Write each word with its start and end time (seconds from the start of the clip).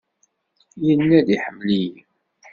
Yenna-d 0.85 1.27
iḥemmel-iyi. 1.35 1.99